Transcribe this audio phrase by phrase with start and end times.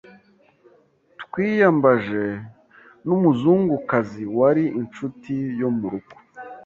[1.23, 2.23] twiyambaje
[3.07, 6.15] n’umuzungukazi wari inshuti yo mu rugo